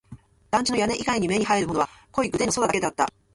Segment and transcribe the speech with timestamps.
[0.49, 3.13] 団地の屋根以外に目に入るものは濃いグレーの空だけだった